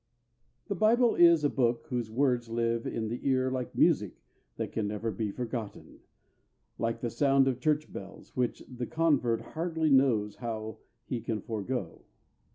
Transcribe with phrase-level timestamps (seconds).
[0.67, 4.15] ]The Bible is a book whose words live in the ear like music
[4.57, 5.99] that can never be forgotten,
[6.79, 12.01] like the sound of church bells, which the convert hardly knows how he can forego.